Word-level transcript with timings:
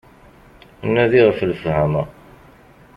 Nadi 0.93 1.21
ɣef 1.27 1.39
lefhama. 1.49 2.03